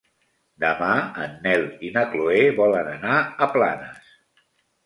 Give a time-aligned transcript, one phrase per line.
[0.63, 0.87] Demà
[1.25, 4.13] en Nel i na Chloé volen anar a Planes.